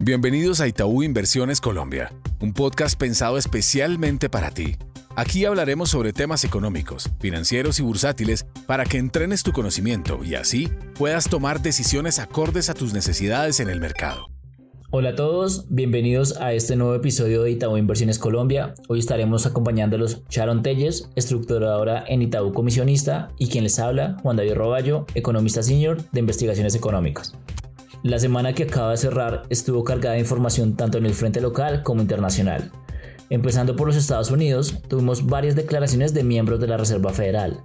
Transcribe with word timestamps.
Bienvenidos 0.00 0.60
a 0.60 0.68
Itaú 0.68 1.02
Inversiones 1.02 1.60
Colombia, 1.60 2.12
un 2.40 2.52
podcast 2.52 2.96
pensado 2.96 3.36
especialmente 3.36 4.30
para 4.30 4.52
ti. 4.52 4.76
Aquí 5.16 5.44
hablaremos 5.44 5.90
sobre 5.90 6.12
temas 6.12 6.44
económicos, 6.44 7.10
financieros 7.18 7.80
y 7.80 7.82
bursátiles 7.82 8.46
para 8.68 8.84
que 8.84 8.98
entrenes 8.98 9.42
tu 9.42 9.50
conocimiento 9.50 10.20
y 10.22 10.36
así 10.36 10.68
puedas 10.94 11.28
tomar 11.28 11.62
decisiones 11.62 12.20
acordes 12.20 12.70
a 12.70 12.74
tus 12.74 12.94
necesidades 12.94 13.58
en 13.58 13.70
el 13.70 13.80
mercado. 13.80 14.28
Hola 14.90 15.10
a 15.10 15.14
todos, 15.16 15.66
bienvenidos 15.68 16.36
a 16.36 16.52
este 16.52 16.76
nuevo 16.76 16.94
episodio 16.94 17.42
de 17.42 17.50
Itaú 17.50 17.76
Inversiones 17.76 18.20
Colombia. 18.20 18.74
Hoy 18.86 19.00
estaremos 19.00 19.46
acompañándolos 19.46 20.22
Sharon 20.30 20.62
Telles, 20.62 21.10
estructuradora 21.16 22.04
en 22.06 22.22
Itaú 22.22 22.52
Comisionista, 22.52 23.32
y 23.36 23.48
quien 23.48 23.64
les 23.64 23.80
habla, 23.80 24.16
Juan 24.22 24.36
David 24.36 24.54
Roballo, 24.54 25.06
economista 25.16 25.64
senior 25.64 26.00
de 26.12 26.20
investigaciones 26.20 26.76
económicas. 26.76 27.34
La 28.04 28.20
semana 28.20 28.52
que 28.52 28.62
acaba 28.62 28.92
de 28.92 28.96
cerrar 28.96 29.42
estuvo 29.50 29.82
cargada 29.82 30.14
de 30.14 30.20
información 30.20 30.76
tanto 30.76 30.98
en 30.98 31.06
el 31.06 31.14
frente 31.14 31.40
local 31.40 31.82
como 31.82 32.00
internacional. 32.00 32.70
Empezando 33.30 33.76
por 33.76 33.88
los 33.88 33.96
Estados 33.96 34.30
Unidos, 34.30 34.80
tuvimos 34.88 35.26
varias 35.26 35.54
declaraciones 35.54 36.14
de 36.14 36.22
miembros 36.22 36.60
de 36.60 36.68
la 36.68 36.78
Reserva 36.78 37.12
Federal, 37.12 37.60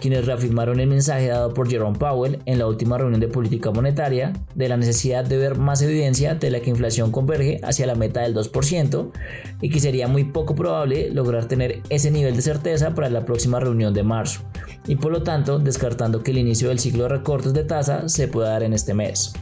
quienes 0.00 0.26
reafirmaron 0.26 0.80
el 0.80 0.88
mensaje 0.88 1.28
dado 1.28 1.54
por 1.54 1.70
Jerome 1.70 1.98
Powell 1.98 2.40
en 2.46 2.58
la 2.58 2.66
última 2.66 2.98
reunión 2.98 3.20
de 3.20 3.28
política 3.28 3.70
monetaria 3.70 4.32
de 4.56 4.68
la 4.68 4.76
necesidad 4.76 5.24
de 5.24 5.36
ver 5.36 5.56
más 5.56 5.82
evidencia 5.82 6.34
de 6.34 6.50
la 6.50 6.60
que 6.60 6.70
inflación 6.70 7.12
converge 7.12 7.60
hacia 7.62 7.86
la 7.86 7.94
meta 7.94 8.22
del 8.22 8.34
2% 8.34 9.12
y 9.60 9.70
que 9.70 9.80
sería 9.80 10.08
muy 10.08 10.24
poco 10.24 10.56
probable 10.56 11.10
lograr 11.10 11.46
tener 11.46 11.82
ese 11.90 12.10
nivel 12.10 12.34
de 12.34 12.42
certeza 12.42 12.94
para 12.94 13.08
la 13.08 13.24
próxima 13.24 13.60
reunión 13.60 13.94
de 13.94 14.02
marzo, 14.02 14.40
y 14.86 14.96
por 14.96 15.12
lo 15.12 15.22
tanto 15.22 15.58
descartando 15.58 16.22
que 16.22 16.30
el 16.30 16.38
inicio 16.38 16.68
del 16.68 16.78
ciclo 16.78 17.04
de 17.04 17.10
recortes 17.10 17.52
de 17.52 17.64
tasa 17.64 18.08
se 18.08 18.28
pueda 18.28 18.50
dar 18.50 18.62
en 18.62 18.72
este 18.72 18.94
mes. 18.94 19.32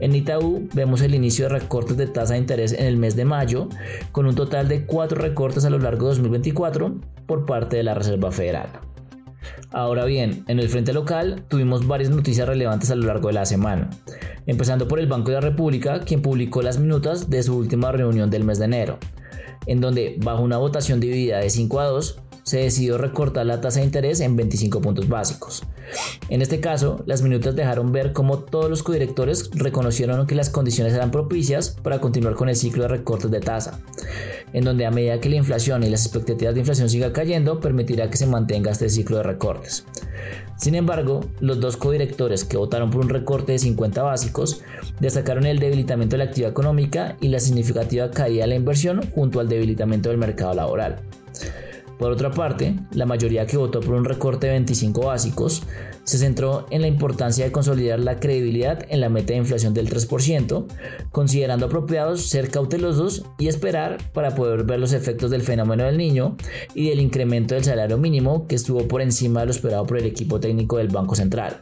En 0.00 0.14
Itaú 0.14 0.66
vemos 0.72 1.02
el 1.02 1.14
inicio 1.14 1.44
de 1.44 1.60
recortes 1.60 1.96
de 1.96 2.06
tasa 2.06 2.32
de 2.32 2.40
interés 2.40 2.72
en 2.72 2.86
el 2.86 2.96
mes 2.96 3.16
de 3.16 3.26
mayo, 3.26 3.68
con 4.12 4.26
un 4.26 4.34
total 4.34 4.66
de 4.66 4.86
cuatro 4.86 5.20
recortes 5.20 5.64
a 5.66 5.70
lo 5.70 5.78
largo 5.78 6.08
de 6.08 6.14
2024 6.14 6.96
por 7.26 7.44
parte 7.44 7.76
de 7.76 7.82
la 7.82 7.94
Reserva 7.94 8.32
Federal. 8.32 8.70
Ahora 9.72 10.04
bien, 10.04 10.44
en 10.48 10.58
el 10.58 10.68
frente 10.68 10.92
local 10.92 11.44
tuvimos 11.48 11.86
varias 11.86 12.10
noticias 12.10 12.48
relevantes 12.48 12.90
a 12.90 12.94
lo 12.94 13.06
largo 13.06 13.28
de 13.28 13.34
la 13.34 13.46
semana, 13.46 13.90
empezando 14.46 14.88
por 14.88 14.98
el 14.98 15.06
Banco 15.06 15.30
de 15.30 15.34
la 15.34 15.42
República, 15.42 16.00
quien 16.00 16.22
publicó 16.22 16.62
las 16.62 16.78
minutas 16.78 17.28
de 17.28 17.42
su 17.42 17.56
última 17.56 17.92
reunión 17.92 18.30
del 18.30 18.44
mes 18.44 18.58
de 18.58 18.64
enero, 18.64 18.98
en 19.66 19.80
donde, 19.80 20.16
bajo 20.24 20.42
una 20.42 20.56
votación 20.56 20.98
dividida 20.98 21.38
de 21.38 21.50
5 21.50 21.80
a 21.80 21.84
2, 21.84 22.22
se 22.42 22.58
decidió 22.58 22.98
recortar 22.98 23.46
la 23.46 23.60
tasa 23.60 23.80
de 23.80 23.86
interés 23.86 24.20
en 24.20 24.36
25 24.36 24.80
puntos 24.80 25.08
básicos. 25.08 25.62
En 26.28 26.42
este 26.42 26.60
caso, 26.60 27.02
las 27.06 27.22
minutas 27.22 27.56
dejaron 27.56 27.92
ver 27.92 28.12
cómo 28.12 28.38
todos 28.38 28.70
los 28.70 28.82
codirectores 28.82 29.50
reconocieron 29.52 30.26
que 30.26 30.34
las 30.34 30.50
condiciones 30.50 30.94
eran 30.94 31.10
propicias 31.10 31.70
para 31.82 32.00
continuar 32.00 32.34
con 32.34 32.48
el 32.48 32.56
ciclo 32.56 32.82
de 32.82 32.88
recortes 32.88 33.30
de 33.30 33.40
tasa, 33.40 33.80
en 34.52 34.64
donde 34.64 34.86
a 34.86 34.90
medida 34.90 35.20
que 35.20 35.28
la 35.28 35.36
inflación 35.36 35.82
y 35.82 35.90
las 35.90 36.06
expectativas 36.06 36.54
de 36.54 36.60
inflación 36.60 36.88
sigan 36.88 37.12
cayendo, 37.12 37.60
permitirá 37.60 38.08
que 38.10 38.16
se 38.16 38.26
mantenga 38.26 38.70
este 38.70 38.88
ciclo 38.88 39.18
de 39.18 39.24
recortes. 39.24 39.84
Sin 40.56 40.74
embargo, 40.74 41.20
los 41.40 41.58
dos 41.58 41.76
codirectores 41.76 42.44
que 42.44 42.58
votaron 42.58 42.90
por 42.90 43.00
un 43.00 43.08
recorte 43.08 43.52
de 43.52 43.58
50 43.58 44.02
básicos 44.02 44.62
destacaron 45.00 45.46
el 45.46 45.58
debilitamiento 45.58 46.14
de 46.14 46.18
la 46.18 46.24
actividad 46.24 46.50
económica 46.50 47.16
y 47.20 47.28
la 47.28 47.40
significativa 47.40 48.10
caída 48.10 48.42
de 48.42 48.48
la 48.48 48.54
inversión 48.56 49.00
junto 49.12 49.40
al 49.40 49.48
debilitamiento 49.48 50.10
del 50.10 50.18
mercado 50.18 50.52
laboral. 50.52 51.00
Por 52.00 52.12
otra 52.12 52.30
parte, 52.30 52.76
la 52.92 53.04
mayoría 53.04 53.46
que 53.46 53.58
votó 53.58 53.80
por 53.80 53.94
un 53.94 54.06
recorte 54.06 54.46
de 54.46 54.54
25 54.54 55.02
básicos 55.02 55.64
se 56.02 56.16
centró 56.16 56.64
en 56.70 56.80
la 56.80 56.86
importancia 56.86 57.44
de 57.44 57.52
consolidar 57.52 58.00
la 58.00 58.18
credibilidad 58.18 58.86
en 58.88 59.02
la 59.02 59.10
meta 59.10 59.34
de 59.34 59.40
inflación 59.40 59.74
del 59.74 59.90
3%, 59.90 60.64
considerando 61.12 61.66
apropiados 61.66 62.22
ser 62.22 62.50
cautelosos 62.50 63.26
y 63.38 63.48
esperar 63.48 63.98
para 64.14 64.34
poder 64.34 64.64
ver 64.64 64.80
los 64.80 64.94
efectos 64.94 65.30
del 65.30 65.42
fenómeno 65.42 65.84
del 65.84 65.98
niño 65.98 66.38
y 66.74 66.88
del 66.88 67.00
incremento 67.00 67.54
del 67.54 67.64
salario 67.64 67.98
mínimo 67.98 68.46
que 68.46 68.54
estuvo 68.54 68.88
por 68.88 69.02
encima 69.02 69.40
de 69.40 69.46
lo 69.46 69.52
esperado 69.52 69.86
por 69.86 69.98
el 69.98 70.06
equipo 70.06 70.40
técnico 70.40 70.78
del 70.78 70.88
Banco 70.88 71.14
Central. 71.14 71.60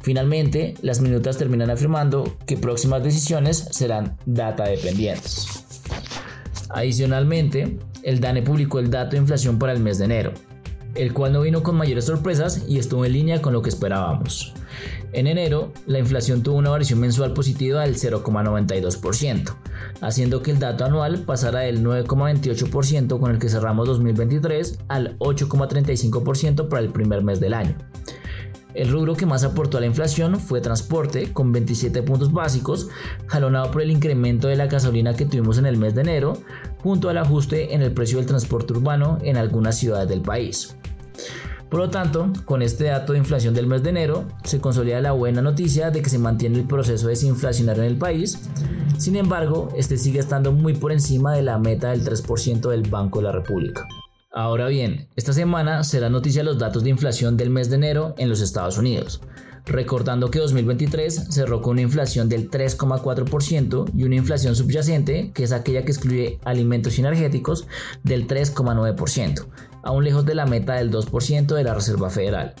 Finalmente, 0.00 0.74
las 0.82 1.00
minutas 1.00 1.38
terminan 1.38 1.70
afirmando 1.70 2.36
que 2.46 2.56
próximas 2.56 3.04
decisiones 3.04 3.68
serán 3.70 4.16
data 4.26 4.64
dependientes. 4.64 5.65
Adicionalmente, 6.70 7.78
el 8.02 8.20
DANE 8.20 8.42
publicó 8.42 8.78
el 8.78 8.90
dato 8.90 9.12
de 9.12 9.18
inflación 9.18 9.58
para 9.58 9.72
el 9.72 9.80
mes 9.80 9.98
de 9.98 10.06
enero, 10.06 10.32
el 10.94 11.12
cual 11.12 11.32
no 11.32 11.42
vino 11.42 11.62
con 11.62 11.76
mayores 11.76 12.06
sorpresas 12.06 12.64
y 12.68 12.78
estuvo 12.78 13.04
en 13.04 13.12
línea 13.12 13.42
con 13.42 13.52
lo 13.52 13.62
que 13.62 13.68
esperábamos. 13.68 14.54
En 15.12 15.26
enero, 15.26 15.72
la 15.86 15.98
inflación 15.98 16.42
tuvo 16.42 16.56
una 16.56 16.70
variación 16.70 17.00
mensual 17.00 17.32
positiva 17.32 17.82
del 17.82 17.96
0,92%, 17.96 19.54
haciendo 20.00 20.42
que 20.42 20.50
el 20.50 20.58
dato 20.58 20.84
anual 20.84 21.20
pasara 21.20 21.60
del 21.60 21.82
9,28% 21.84 23.18
con 23.18 23.30
el 23.30 23.38
que 23.38 23.48
cerramos 23.48 23.86
2023 23.86 24.78
al 24.88 25.18
8,35% 25.18 26.68
para 26.68 26.82
el 26.82 26.90
primer 26.90 27.22
mes 27.22 27.40
del 27.40 27.54
año. 27.54 27.76
El 28.76 28.90
rubro 28.90 29.14
que 29.14 29.24
más 29.24 29.42
aportó 29.42 29.78
a 29.78 29.80
la 29.80 29.86
inflación 29.86 30.38
fue 30.38 30.60
transporte, 30.60 31.32
con 31.32 31.50
27 31.50 32.02
puntos 32.02 32.30
básicos, 32.30 32.88
jalonado 33.26 33.70
por 33.70 33.80
el 33.80 33.90
incremento 33.90 34.48
de 34.48 34.56
la 34.56 34.66
gasolina 34.66 35.14
que 35.14 35.24
tuvimos 35.24 35.56
en 35.56 35.64
el 35.64 35.78
mes 35.78 35.94
de 35.94 36.02
enero, 36.02 36.34
junto 36.82 37.08
al 37.08 37.16
ajuste 37.16 37.74
en 37.74 37.80
el 37.80 37.92
precio 37.92 38.18
del 38.18 38.26
transporte 38.26 38.74
urbano 38.74 39.18
en 39.22 39.38
algunas 39.38 39.78
ciudades 39.78 40.10
del 40.10 40.20
país. 40.20 40.76
Por 41.70 41.80
lo 41.80 41.88
tanto, 41.88 42.30
con 42.44 42.60
este 42.60 42.84
dato 42.84 43.14
de 43.14 43.18
inflación 43.18 43.54
del 43.54 43.66
mes 43.66 43.82
de 43.82 43.90
enero, 43.90 44.26
se 44.44 44.60
consolida 44.60 45.00
la 45.00 45.12
buena 45.12 45.40
noticia 45.40 45.90
de 45.90 46.02
que 46.02 46.10
se 46.10 46.18
mantiene 46.18 46.58
el 46.58 46.66
proceso 46.66 47.08
desinflacionario 47.08 47.82
en 47.82 47.88
el 47.88 47.96
país. 47.96 48.38
Sin 48.98 49.16
embargo, 49.16 49.70
este 49.74 49.96
sigue 49.96 50.20
estando 50.20 50.52
muy 50.52 50.74
por 50.74 50.92
encima 50.92 51.34
de 51.34 51.42
la 51.42 51.58
meta 51.58 51.92
del 51.92 52.04
3% 52.04 52.68
del 52.68 52.82
Banco 52.90 53.20
de 53.20 53.24
la 53.24 53.32
República. 53.32 53.88
Ahora 54.36 54.68
bien, 54.68 55.08
esta 55.16 55.32
semana 55.32 55.82
será 55.82 56.10
noticia 56.10 56.42
los 56.42 56.58
datos 56.58 56.84
de 56.84 56.90
inflación 56.90 57.38
del 57.38 57.48
mes 57.48 57.70
de 57.70 57.76
enero 57.76 58.14
en 58.18 58.28
los 58.28 58.42
Estados 58.42 58.76
Unidos, 58.76 59.22
recordando 59.64 60.30
que 60.30 60.40
2023 60.40 61.28
cerró 61.30 61.62
con 61.62 61.70
una 61.70 61.80
inflación 61.80 62.28
del 62.28 62.50
3,4% 62.50 63.90
y 63.96 64.04
una 64.04 64.16
inflación 64.16 64.54
subyacente, 64.54 65.32
que 65.32 65.42
es 65.42 65.52
aquella 65.52 65.86
que 65.86 65.92
excluye 65.92 66.38
alimentos 66.44 66.98
energéticos, 66.98 67.66
del 68.02 68.28
3,9%, 68.28 69.46
aún 69.82 70.04
lejos 70.04 70.26
de 70.26 70.34
la 70.34 70.44
meta 70.44 70.74
del 70.74 70.90
2% 70.90 71.54
de 71.54 71.64
la 71.64 71.72
Reserva 71.72 72.10
Federal. 72.10 72.52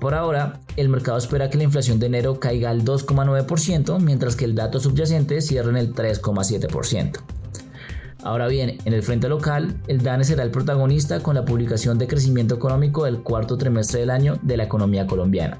Por 0.00 0.14
ahora, 0.14 0.62
el 0.74 0.88
mercado 0.88 1.18
espera 1.18 1.48
que 1.48 1.58
la 1.58 1.64
inflación 1.64 2.00
de 2.00 2.06
enero 2.06 2.40
caiga 2.40 2.70
al 2.70 2.84
2,9%, 2.84 4.00
mientras 4.00 4.34
que 4.34 4.46
el 4.46 4.56
dato 4.56 4.80
subyacente 4.80 5.42
cierre 5.42 5.70
en 5.70 5.76
el 5.76 5.94
3,7%. 5.94 7.37
Ahora 8.22 8.48
bien, 8.48 8.78
en 8.84 8.92
el 8.92 9.02
frente 9.02 9.28
local, 9.28 9.76
el 9.86 10.02
DANE 10.02 10.24
será 10.24 10.42
el 10.42 10.50
protagonista 10.50 11.20
con 11.20 11.36
la 11.36 11.44
publicación 11.44 11.98
de 11.98 12.08
crecimiento 12.08 12.56
económico 12.56 13.04
del 13.04 13.22
cuarto 13.22 13.56
trimestre 13.56 14.00
del 14.00 14.10
año 14.10 14.38
de 14.42 14.56
la 14.56 14.64
economía 14.64 15.06
colombiana, 15.06 15.58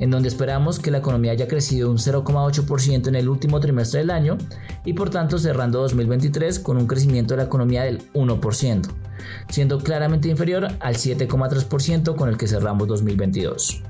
en 0.00 0.10
donde 0.10 0.28
esperamos 0.28 0.80
que 0.80 0.90
la 0.90 0.98
economía 0.98 1.32
haya 1.32 1.46
crecido 1.46 1.88
un 1.88 1.98
0,8% 1.98 3.06
en 3.06 3.14
el 3.14 3.28
último 3.28 3.60
trimestre 3.60 4.00
del 4.00 4.10
año 4.10 4.38
y 4.84 4.94
por 4.94 5.10
tanto 5.10 5.38
cerrando 5.38 5.80
2023 5.80 6.58
con 6.58 6.78
un 6.78 6.88
crecimiento 6.88 7.34
de 7.34 7.38
la 7.38 7.44
economía 7.44 7.84
del 7.84 8.10
1%, 8.12 8.88
siendo 9.48 9.78
claramente 9.78 10.28
inferior 10.28 10.66
al 10.80 10.96
7,3% 10.96 12.16
con 12.16 12.28
el 12.28 12.36
que 12.36 12.48
cerramos 12.48 12.88
2022. 12.88 13.84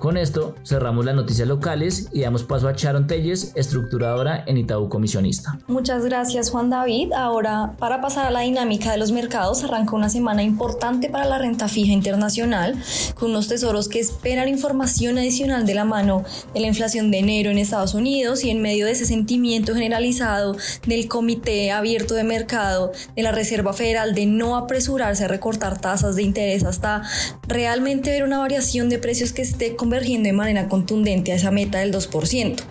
Con 0.00 0.16
esto 0.16 0.54
cerramos 0.64 1.04
las 1.04 1.14
noticias 1.14 1.46
locales 1.46 2.08
y 2.10 2.22
damos 2.22 2.42
paso 2.42 2.68
a 2.68 2.72
Sharon 2.72 3.06
Telles, 3.06 3.52
estructuradora 3.54 4.44
en 4.46 4.56
Itaú 4.56 4.88
Comisionista. 4.88 5.58
Muchas 5.66 6.06
gracias 6.06 6.48
Juan 6.48 6.70
David. 6.70 7.12
Ahora, 7.12 7.74
para 7.78 8.00
pasar 8.00 8.24
a 8.24 8.30
la 8.30 8.40
dinámica 8.40 8.92
de 8.92 8.96
los 8.96 9.12
mercados, 9.12 9.62
arranca 9.62 9.94
una 9.94 10.08
semana 10.08 10.42
importante 10.42 11.10
para 11.10 11.26
la 11.26 11.36
renta 11.36 11.68
fija 11.68 11.92
internacional, 11.92 12.82
con 13.14 13.28
unos 13.28 13.48
tesoros 13.48 13.90
que 13.90 14.00
esperan 14.00 14.48
información 14.48 15.18
adicional 15.18 15.66
de 15.66 15.74
la 15.74 15.84
mano 15.84 16.24
de 16.54 16.60
la 16.60 16.68
inflación 16.68 17.10
de 17.10 17.18
enero 17.18 17.50
en 17.50 17.58
Estados 17.58 17.92
Unidos 17.92 18.42
y 18.42 18.48
en 18.48 18.62
medio 18.62 18.86
de 18.86 18.92
ese 18.92 19.04
sentimiento 19.04 19.74
generalizado 19.74 20.56
del 20.86 21.08
Comité 21.08 21.72
Abierto 21.72 22.14
de 22.14 22.24
Mercado 22.24 22.90
de 23.14 23.22
la 23.22 23.32
Reserva 23.32 23.74
Federal 23.74 24.14
de 24.14 24.24
no 24.24 24.56
apresurarse 24.56 25.26
a 25.26 25.28
recortar 25.28 25.78
tasas 25.78 26.16
de 26.16 26.22
interés 26.22 26.64
hasta 26.64 27.02
realmente 27.46 28.08
ver 28.08 28.24
una 28.24 28.38
variación 28.38 28.88
de 28.88 28.98
precios 28.98 29.34
que 29.34 29.42
esté 29.42 29.76
con 29.76 29.89
convergiendo 29.90 30.28
de 30.28 30.32
manera 30.32 30.68
contundente 30.68 31.32
a 31.32 31.34
esa 31.34 31.50
meta 31.50 31.80
del 31.80 31.92
2%. 31.92 32.62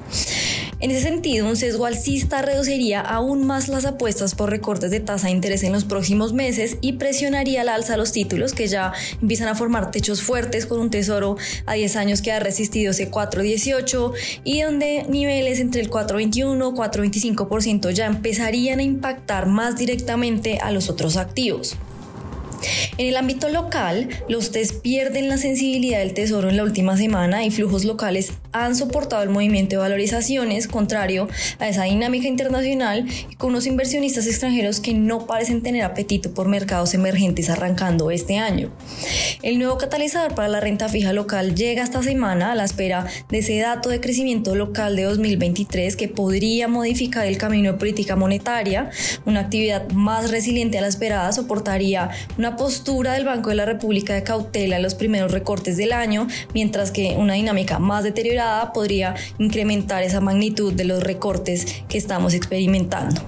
En 0.80 0.89
ese 0.89 1.01
sentido, 1.01 1.50
un 1.50 1.57
sesgo 1.57 1.86
alcista 1.86 2.42
reduciría 2.42 3.01
aún 3.01 3.45
más 3.45 3.68
las 3.68 3.83
apuestas 3.83 4.36
por 4.36 4.50
recortes 4.50 4.89
de 4.89 5.01
tasa 5.01 5.27
de 5.27 5.33
interés 5.33 5.63
en 5.63 5.74
los 5.74 5.83
próximos 5.83 6.31
meses 6.31 6.77
y 6.80 6.94
presionaría 6.94 7.60
al 7.60 7.68
alza 7.68 7.98
los 7.98 8.13
títulos 8.13 8.54
que 8.54 8.69
ya 8.69 8.94
empiezan 9.21 9.50
a 9.50 9.56
formar 9.56 9.92
techos 9.92 10.21
fuertes 10.21 10.66
con 10.66 10.80
un 10.80 10.89
tesoro 10.89 11.36
a 11.66 11.74
10 11.74 11.98
años 11.98 12.21
que 12.21 12.31
ha 12.31 12.39
resistido 12.39 12.92
ese 12.92 13.12
4,18 13.12 14.13
y 14.45 14.62
donde 14.62 15.04
niveles 15.10 15.60
entre 15.60 15.81
el 15.81 15.89
4,21 15.89 16.71
y 16.71 17.36
4,25% 17.36 17.92
ya 17.92 18.06
empezarían 18.06 18.80
a 18.80 18.83
impactar 18.83 19.45
más 19.45 19.75
directamente 19.75 20.60
a 20.60 20.71
los 20.71 20.89
otros 20.89 21.18
activos. 21.18 21.75
En 22.97 23.07
el 23.07 23.17
ámbito 23.17 23.50
local, 23.50 24.09
los 24.27 24.51
TES 24.51 24.73
pierden 24.73 25.29
la 25.29 25.38
sensibilidad 25.38 26.00
del 26.00 26.13
tesoro 26.13 26.50
en 26.50 26.57
la 26.57 26.63
última 26.63 26.97
semana 26.97 27.45
y 27.45 27.51
flujos 27.51 27.85
locales 27.85 28.33
han 28.51 28.75
soportado 28.75 29.24
el 29.24 29.30
movimiento 29.30 29.75
de 29.75 29.81
valorizaciones, 29.81 30.68
contrario 30.68 31.28
a 31.60 31.68
esa 31.68 31.84
dinámica 31.84 32.28
internacional 32.28 33.06
y 33.30 33.36
con 33.36 33.51
unos 33.51 33.68
inversionistas 33.68 34.28
extranjeros 34.28 34.80
que 34.80 34.94
no 34.94 35.28
parecen 35.28 35.62
tener 35.62 35.84
apetito 35.84 36.34
por 36.34 36.48
mercados 36.48 36.94
emergentes 36.94 37.50
arrancando 37.50 38.12
este 38.12 38.38
año. 38.38 38.72
El 39.44 39.60
nuevo 39.60 39.78
catalizador 39.78 40.36
para 40.36 40.48
la 40.48 40.60
renta 40.60 40.90
fija 40.90 41.13
local 41.13 41.56
llega 41.56 41.84
esta 41.84 42.01
semana 42.01 42.51
a 42.51 42.56
la 42.56 42.66
espera 42.66 43.06
de 43.30 43.40
ese 43.40 43.60
dato 43.60 43.90
de 43.90 44.00
crecimiento 44.00 44.56
local 44.56 44.95
de 44.95 45.04
2023 45.04 45.95
que 45.95 46.07
podría 46.07 46.68
modificar 46.68 47.28
el 47.28 47.38
camino 47.38 47.72
de 47.72 47.78
política 47.78 48.16
monetaria, 48.16 48.90
una 49.25 49.42
actividad 49.42 49.90
más 49.92 50.31
resiliente 50.31 50.78
a 50.78 50.81
la 50.81 50.88
esperada 50.88 51.31
soportaría 51.31 52.10
una 52.38 52.56
postura 52.56 53.13
del 53.13 53.25
Banco 53.25 53.50
de 53.50 53.56
la 53.56 53.66
República 53.66 54.13
de 54.13 54.24
cautela 54.24 54.78
en 54.78 54.84
los 54.84 54.95
primeros 54.95 55.31
recortes 55.31 55.78
del 55.78 55.94
año, 55.94 56.28
mientras 56.54 56.92
que 56.92 57.16
una 57.18 57.34
dinámica 57.34 57.80
más 57.80 58.04
deteriorada 58.04 58.38
podría 58.74 59.15
incrementar 59.38 60.03
esa 60.03 60.21
magnitud 60.21 60.74
de 60.74 60.86
los 60.86 61.03
recortes 61.03 61.83
que 61.88 61.97
estamos 61.97 62.33
experimentando. 62.33 63.21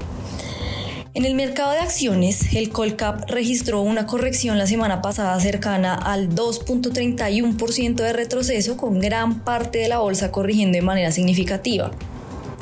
En 1.13 1.25
el 1.25 1.35
mercado 1.35 1.73
de 1.73 1.79
acciones, 1.79 2.53
el 2.53 2.69
Colcap 2.69 3.29
registró 3.29 3.81
una 3.81 4.05
corrección 4.05 4.57
la 4.57 4.65
semana 4.65 5.01
pasada 5.01 5.37
cercana 5.41 5.93
al 5.93 6.29
2.31% 6.29 7.95
de 7.95 8.13
retroceso, 8.13 8.77
con 8.77 8.99
gran 8.99 9.41
parte 9.41 9.79
de 9.79 9.89
la 9.89 9.99
bolsa 9.99 10.31
corrigiendo 10.31 10.77
de 10.77 10.81
manera 10.81 11.11
significativa. 11.11 11.91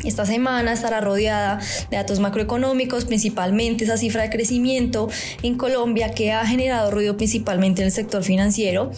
Esta 0.03 0.25
semana 0.25 0.73
estará 0.73 0.99
rodeada 0.99 1.59
de 1.91 1.97
datos 1.97 2.19
macroeconómicos, 2.19 3.05
principalmente 3.05 3.83
esa 3.83 3.97
cifra 3.97 4.23
de 4.23 4.29
crecimiento 4.31 5.09
en 5.43 5.55
Colombia 5.55 6.11
que 6.11 6.31
ha 6.31 6.43
generado 6.45 6.89
ruido 6.89 7.17
principalmente 7.17 7.81
en 7.81 7.87
el 7.87 7.91
sector 7.91 8.23
financiero 8.23 8.91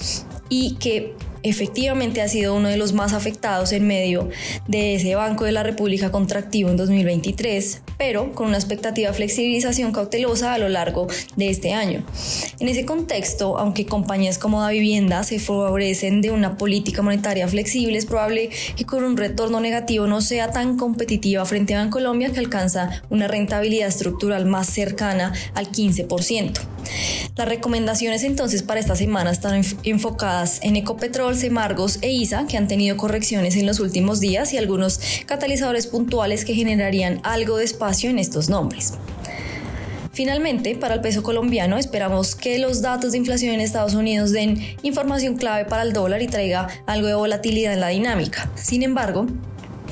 y 0.47 0.75
que 0.75 1.13
efectivamente 1.43 2.21
ha 2.21 2.27
sido 2.27 2.55
uno 2.55 2.67
de 2.69 2.77
los 2.77 2.93
más 2.93 3.13
afectados 3.13 3.71
en 3.71 3.87
medio 3.87 4.29
de 4.67 4.95
ese 4.95 5.15
Banco 5.15 5.45
de 5.45 5.51
la 5.51 5.63
República 5.63 6.11
contractivo 6.11 6.69
en 6.69 6.77
2023, 6.77 7.81
pero 7.97 8.33
con 8.33 8.47
una 8.47 8.57
expectativa 8.57 9.09
de 9.09 9.15
flexibilización 9.15 9.91
cautelosa 9.91 10.53
a 10.53 10.57
lo 10.57 10.69
largo 10.69 11.07
de 11.35 11.49
este 11.49 11.73
año. 11.73 12.03
En 12.59 12.67
ese 12.67 12.85
contexto, 12.85 13.57
aunque 13.57 13.85
compañías 13.85 14.37
como 14.37 14.61
Da 14.61 14.69
Vivienda 14.69 15.23
se 15.23 15.39
favorecen 15.39 16.21
de 16.21 16.31
una 16.31 16.57
política 16.57 17.01
monetaria 17.01 17.47
flexible, 17.47 17.97
es 17.97 18.05
probable 18.05 18.49
que 18.75 18.85
con 18.85 19.03
un 19.03 19.17
retorno 19.17 19.59
negativo 19.59 20.07
no 20.07 20.21
sea 20.21 20.51
tan 20.51 20.77
competitiva 20.77 21.45
frente 21.45 21.75
a 21.75 21.79
Bancolombia 21.79 22.31
que 22.31 22.39
alcanza 22.39 23.01
una 23.09 23.27
rentabilidad 23.27 23.87
estructural 23.87 24.45
más 24.45 24.67
cercana 24.67 25.33
al 25.53 25.71
15%. 25.71 26.59
Las 27.35 27.47
recomendaciones 27.47 28.23
entonces 28.23 28.63
para 28.63 28.79
esta 28.79 28.95
semana 28.95 29.31
están 29.31 29.61
enfocadas 29.83 30.59
en 30.63 30.75
Ecopetrol, 30.75 31.35
Semargos 31.35 31.99
e 32.01 32.11
ISA, 32.11 32.45
que 32.47 32.57
han 32.57 32.67
tenido 32.67 32.97
correcciones 32.97 33.55
en 33.55 33.65
los 33.65 33.79
últimos 33.79 34.19
días 34.19 34.53
y 34.53 34.57
algunos 34.57 34.99
catalizadores 35.25 35.87
puntuales 35.87 36.45
que 36.45 36.53
generarían 36.53 37.19
algo 37.23 37.57
de 37.57 37.65
espacio 37.65 38.09
en 38.09 38.19
estos 38.19 38.49
nombres. 38.49 38.93
Finalmente, 40.13 40.75
para 40.75 40.95
el 40.95 41.01
peso 41.01 41.23
colombiano, 41.23 41.77
esperamos 41.77 42.35
que 42.35 42.59
los 42.59 42.81
datos 42.81 43.13
de 43.13 43.17
inflación 43.17 43.53
en 43.53 43.61
Estados 43.61 43.93
Unidos 43.93 44.31
den 44.31 44.59
información 44.83 45.37
clave 45.37 45.65
para 45.65 45.83
el 45.83 45.93
dólar 45.93 46.21
y 46.21 46.27
traiga 46.27 46.67
algo 46.85 47.07
de 47.07 47.13
volatilidad 47.13 47.73
en 47.73 47.79
la 47.79 47.87
dinámica. 47.87 48.51
Sin 48.55 48.83
embargo, 48.83 49.27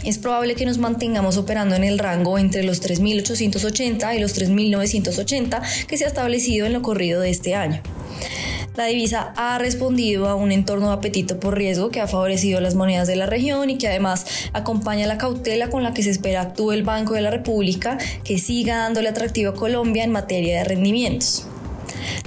es 0.03 0.17
probable 0.17 0.55
que 0.55 0.65
nos 0.65 0.77
mantengamos 0.77 1.37
operando 1.37 1.75
en 1.75 1.83
el 1.83 1.99
rango 1.99 2.37
entre 2.37 2.63
los 2.63 2.81
3.880 2.81 4.15
y 4.15 4.19
los 4.19 4.37
3.980 4.37 5.85
que 5.87 5.97
se 5.97 6.05
ha 6.05 6.07
establecido 6.07 6.65
en 6.65 6.73
lo 6.73 6.81
corrido 6.81 7.21
de 7.21 7.29
este 7.29 7.55
año. 7.55 7.81
La 8.79 8.85
divisa 8.85 9.33
ha 9.35 9.57
respondido 9.57 10.29
a 10.29 10.35
un 10.35 10.53
entorno 10.53 10.87
de 10.87 10.93
apetito 10.93 11.37
por 11.37 11.57
riesgo 11.57 11.89
que 11.89 11.99
ha 11.99 12.07
favorecido 12.07 12.61
las 12.61 12.75
monedas 12.75 13.09
de 13.09 13.17
la 13.17 13.25
región 13.25 13.69
y 13.69 13.77
que 13.77 13.89
además 13.89 14.25
acompaña 14.53 15.05
la 15.05 15.17
cautela 15.17 15.69
con 15.69 15.83
la 15.83 15.93
que 15.93 16.01
se 16.01 16.11
espera 16.11 16.39
actúe 16.39 16.71
el 16.71 16.83
Banco 16.83 17.13
de 17.13 17.19
la 17.19 17.29
República, 17.29 17.97
que 18.23 18.37
siga 18.37 18.77
dándole 18.77 19.09
atractivo 19.09 19.51
a 19.51 19.55
Colombia 19.55 20.05
en 20.05 20.11
materia 20.11 20.59
de 20.59 20.63
rendimientos. 20.63 21.48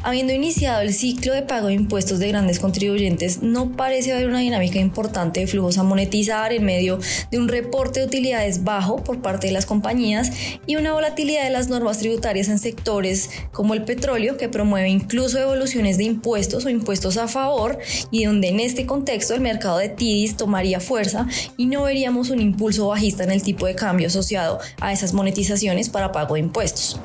Habiendo 0.03 0.33
iniciado 0.33 0.83
el 0.83 0.93
ciclo 0.93 1.33
de 1.33 1.43
pago 1.43 1.69
de 1.69 1.75
impuestos 1.75 2.19
de 2.19 2.29
grandes 2.29 2.59
contribuyentes, 2.59 3.43
no 3.43 3.73
parece 3.77 4.13
haber 4.13 4.27
una 4.27 4.41
dinámica 4.41 4.79
importante 4.79 5.41
de 5.41 5.47
flujos 5.47 5.79
a 5.79 5.83
monetizar 5.83 6.53
en 6.53 6.65
medio 6.65 6.99
de 7.31 7.39
un 7.39 7.49
reporte 7.49 8.01
de 8.01 8.07
utilidades 8.07 8.65
bajo 8.65 9.05
por 9.05 9.23
parte 9.23 9.47
de 9.47 9.53
las 9.53 9.67
compañías 9.67 10.33
y 10.67 10.77
una 10.77 10.93
volatilidad 10.93 11.45
de 11.45 11.51
las 11.51 11.69
normas 11.69 11.99
tributarias 11.99 12.49
en 12.49 12.59
sectores 12.59 13.31
como 13.53 13.75
el 13.75 13.85
petróleo 13.85 14.37
que 14.37 14.49
promueve 14.49 14.89
incluso 14.89 15.39
evoluciones 15.39 15.99
de 15.99 16.05
impuestos 16.05 16.65
o 16.65 16.71
impuestos 16.71 17.17
a 17.17 17.29
favor 17.29 17.79
y 18.11 18.25
donde 18.25 18.49
en 18.49 18.61
este 18.61 18.87
contexto 18.87 19.35
el 19.35 19.41
mercado 19.41 19.79
de 19.79 19.89
TIDIS 19.89 20.37
tomaría 20.37 20.81
fuerza 20.81 21.27
y 21.57 21.67
no 21.67 21.85
veríamos 21.85 22.31
un 22.31 22.41
impulso 22.41 22.89
bajista 22.89 23.25
en 23.25 23.31
el 23.31 23.43
tipo 23.43 23.67
de 23.67 23.75
cambio 23.75 24.09
asociado 24.09 24.59
a 24.81 24.93
esas 24.93 25.13
monetizaciones 25.13 25.89
para 25.89 26.13
pago 26.13 26.35
de 26.35 26.41
impuestos. 26.41 26.99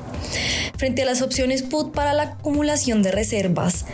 Frente 0.76 1.02
a 1.02 1.06
las 1.06 1.22
opciones 1.22 1.62
PUT 1.62 1.92
para 1.92 2.12
la 2.12 2.36
acumulación 2.48 3.02
de 3.02 3.12
reservas, 3.12 3.84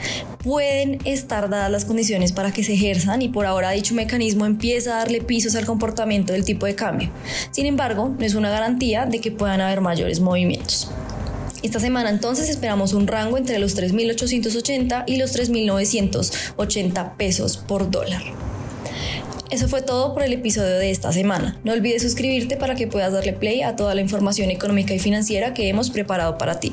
pueden 0.45 1.01
estar 1.05 1.51
dadas 1.51 1.73
las 1.73 1.85
condiciones 1.85 2.31
para 2.31 2.53
que 2.53 2.63
se 2.63 2.75
ejerzan 2.75 3.21
y 3.21 3.29
por 3.29 3.47
ahora 3.47 3.73
dicho 3.73 3.97
mecanismo 3.97 4.47
empieza 4.47 4.95
a 4.95 4.99
darle 4.99 5.21
pisos 5.21 5.57
al 5.57 5.67
comportamiento 5.67 6.33
del 6.33 6.45
tipo 6.45 6.65
de 6.65 6.77
cambio. 6.77 7.11
Sin 7.51 7.67
embargo, 7.67 8.15
no 8.17 8.25
es 8.25 8.35
una 8.35 8.51
garantía 8.51 9.07
de 9.07 9.21
que 9.21 9.33
puedan 9.33 9.61
haber 9.61 9.81
mayores 9.81 10.21
movimientos. 10.21 10.89
Esta 11.65 11.81
semana 11.81 12.11
entonces 12.11 12.49
esperamos 12.49 12.93
un 12.93 13.09
rango 13.09 13.39
entre 13.39 13.59
los 13.59 13.77
3.880 13.77 15.03
y 15.09 15.17
los 15.17 15.37
3.980 15.37 17.17
pesos 17.17 17.57
por 17.57 17.91
dólar. 17.91 18.23
Eso 19.51 19.67
fue 19.67 19.83
todo 19.83 20.15
por 20.15 20.23
el 20.23 20.33
episodio 20.33 20.79
de 20.79 20.93
esta 20.93 21.13
semana. 21.13 21.59
No 21.65 21.73
olvides 21.73 22.03
suscribirte 22.03 22.57
para 22.57 22.77
que 22.77 22.87
puedas 22.87 23.13
darle 23.13 23.33
play 23.33 23.63
a 23.63 23.75
toda 23.75 23.97
la 23.97 24.01
información 24.01 24.51
económica 24.51 24.95
y 24.95 25.01
financiera 25.01 25.55
que 25.55 25.69
hemos 25.69 25.91
preparado 25.91 26.39
para 26.39 26.61
ti. 26.61 26.73